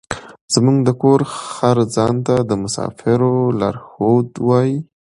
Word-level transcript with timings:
زموږ 0.53 0.77
د 0.87 0.89
کور 1.01 1.19
خر 1.35 1.77
ځان 1.95 2.15
ته 2.25 2.35
د 2.49 2.51
مسافرو 2.63 3.35
لارښود 3.59 4.29
وايي. 4.47 4.77